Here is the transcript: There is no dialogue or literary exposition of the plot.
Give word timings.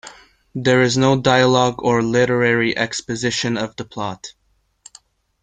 There 0.55 0.81
is 0.81 0.97
no 0.97 1.21
dialogue 1.21 1.75
or 1.83 2.01
literary 2.01 2.75
exposition 2.75 3.55
of 3.55 3.75
the 3.75 3.85
plot. 3.85 4.33